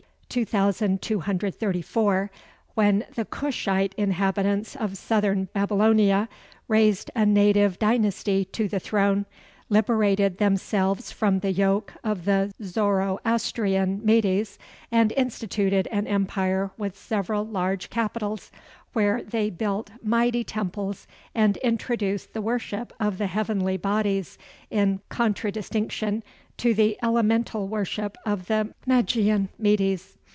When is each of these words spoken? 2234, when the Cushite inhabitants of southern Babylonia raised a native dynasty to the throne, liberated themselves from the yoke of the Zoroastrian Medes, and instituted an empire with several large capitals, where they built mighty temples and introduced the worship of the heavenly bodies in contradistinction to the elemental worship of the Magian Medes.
2234, 0.33 2.31
when 2.73 3.05
the 3.15 3.25
Cushite 3.25 3.93
inhabitants 3.97 4.77
of 4.77 4.95
southern 4.97 5.49
Babylonia 5.53 6.29
raised 6.69 7.11
a 7.13 7.25
native 7.25 7.77
dynasty 7.77 8.45
to 8.45 8.69
the 8.69 8.79
throne, 8.79 9.25
liberated 9.67 10.37
themselves 10.37 11.11
from 11.11 11.39
the 11.39 11.51
yoke 11.51 11.91
of 12.01 12.23
the 12.23 12.53
Zoroastrian 12.63 13.99
Medes, 14.05 14.57
and 14.89 15.11
instituted 15.17 15.85
an 15.87 16.07
empire 16.07 16.71
with 16.77 16.97
several 16.97 17.45
large 17.45 17.89
capitals, 17.89 18.51
where 18.93 19.21
they 19.23 19.49
built 19.49 19.89
mighty 20.01 20.45
temples 20.45 21.07
and 21.35 21.57
introduced 21.57 22.31
the 22.33 22.41
worship 22.41 22.93
of 23.01 23.17
the 23.17 23.27
heavenly 23.27 23.75
bodies 23.75 24.37
in 24.69 25.01
contradistinction 25.09 26.23
to 26.55 26.73
the 26.73 26.97
elemental 27.03 27.67
worship 27.67 28.17
of 28.25 28.47
the 28.47 28.73
Magian 28.85 29.49
Medes. 29.59 30.17